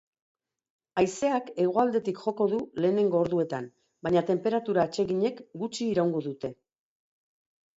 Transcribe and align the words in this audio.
Haizeak 1.01 1.51
hegoaldetik 1.65 2.21
joko 2.23 2.47
du 2.53 2.61
lehenengo 2.85 3.21
orduetan, 3.25 3.67
baina 4.07 4.25
tenperatura 4.31 4.87
atseginek 4.89 5.45
gutxi 5.65 5.91
iraungo 5.95 6.25
dute. 6.31 6.53